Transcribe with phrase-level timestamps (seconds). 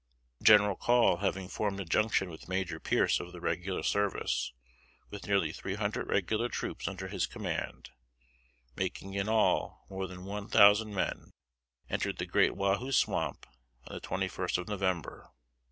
[0.41, 4.51] General Call having formed a junction with Major Pearce of the regular service,
[5.11, 7.91] with nearly three hundred regular troops under his command,
[8.75, 11.29] making in all more than one thousand men,
[11.87, 13.45] entered the great Wahoo Swamp
[13.85, 15.29] on the twenty first of November.